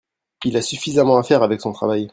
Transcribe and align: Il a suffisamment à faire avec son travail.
Il 0.45 0.57
a 0.57 0.63
suffisamment 0.63 1.17
à 1.19 1.21
faire 1.23 1.43
avec 1.43 1.61
son 1.61 1.73
travail. 1.73 2.07